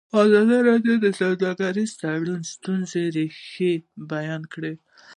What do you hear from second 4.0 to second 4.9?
بیان کړې.